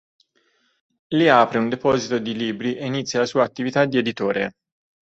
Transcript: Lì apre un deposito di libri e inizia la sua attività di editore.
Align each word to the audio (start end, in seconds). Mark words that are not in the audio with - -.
Lì 1.09 1.29
apre 1.29 1.59
un 1.59 1.69
deposito 1.69 2.17
di 2.17 2.33
libri 2.35 2.75
e 2.75 2.87
inizia 2.87 3.19
la 3.19 3.27
sua 3.27 3.43
attività 3.43 3.85
di 3.85 3.99
editore. 3.99 4.55